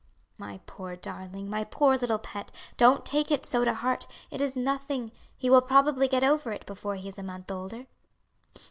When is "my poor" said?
0.35-0.95, 1.47-1.95